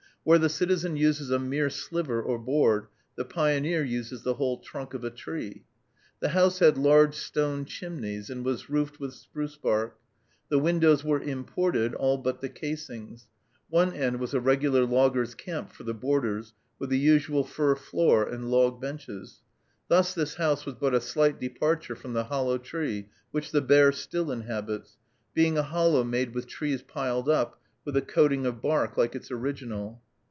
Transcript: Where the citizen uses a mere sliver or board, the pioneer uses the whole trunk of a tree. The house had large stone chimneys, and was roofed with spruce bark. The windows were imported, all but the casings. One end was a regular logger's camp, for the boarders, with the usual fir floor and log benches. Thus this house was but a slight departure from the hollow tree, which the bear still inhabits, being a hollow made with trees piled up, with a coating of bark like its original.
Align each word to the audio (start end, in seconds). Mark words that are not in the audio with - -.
Where 0.23 0.37
the 0.37 0.49
citizen 0.49 0.97
uses 0.97 1.31
a 1.31 1.39
mere 1.39 1.71
sliver 1.71 2.21
or 2.21 2.37
board, 2.37 2.85
the 3.15 3.25
pioneer 3.25 3.83
uses 3.83 4.21
the 4.21 4.35
whole 4.35 4.59
trunk 4.59 4.93
of 4.93 5.03
a 5.03 5.09
tree. 5.09 5.63
The 6.19 6.29
house 6.29 6.59
had 6.59 6.77
large 6.77 7.15
stone 7.15 7.65
chimneys, 7.65 8.29
and 8.29 8.45
was 8.45 8.69
roofed 8.69 8.99
with 8.99 9.15
spruce 9.15 9.55
bark. 9.57 9.97
The 10.49 10.59
windows 10.59 11.03
were 11.03 11.19
imported, 11.23 11.95
all 11.95 12.19
but 12.19 12.39
the 12.39 12.49
casings. 12.49 13.25
One 13.71 13.93
end 13.95 14.19
was 14.19 14.35
a 14.35 14.39
regular 14.39 14.85
logger's 14.85 15.33
camp, 15.33 15.71
for 15.73 15.81
the 15.81 15.95
boarders, 15.95 16.53
with 16.77 16.91
the 16.91 16.99
usual 16.99 17.43
fir 17.43 17.73
floor 17.75 18.23
and 18.23 18.51
log 18.51 18.79
benches. 18.79 19.41
Thus 19.87 20.13
this 20.13 20.35
house 20.35 20.67
was 20.67 20.75
but 20.75 20.93
a 20.93 21.01
slight 21.01 21.39
departure 21.39 21.95
from 21.95 22.13
the 22.13 22.25
hollow 22.25 22.59
tree, 22.59 23.09
which 23.31 23.49
the 23.49 23.59
bear 23.61 23.91
still 23.91 24.29
inhabits, 24.31 24.99
being 25.33 25.57
a 25.57 25.63
hollow 25.63 26.03
made 26.03 26.35
with 26.35 26.45
trees 26.45 26.83
piled 26.83 27.27
up, 27.27 27.59
with 27.83 27.97
a 27.97 28.03
coating 28.03 28.45
of 28.45 28.61
bark 28.61 28.95
like 28.97 29.15
its 29.15 29.31
original. 29.31 29.99